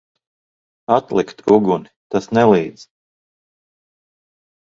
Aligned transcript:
Atlikt 0.95 1.43
uguni! 1.57 1.91
Tas 2.15 2.29
nelīdz. 2.37 2.85